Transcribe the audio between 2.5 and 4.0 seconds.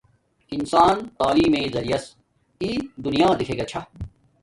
ای دنیا دکھے گاچھا